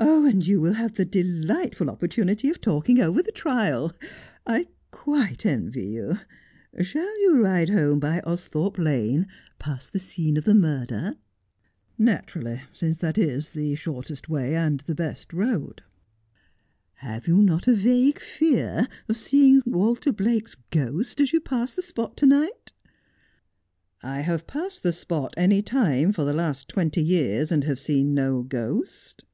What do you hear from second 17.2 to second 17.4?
you